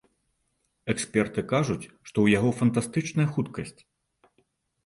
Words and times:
Эксперты 0.93 1.41
кажуць, 1.53 1.87
што 2.07 2.13
ў 2.21 2.27
яго 2.39 2.49
фантастычная 2.63 3.29
хуткасць. 3.37 3.79